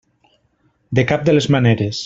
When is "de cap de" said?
0.99-1.37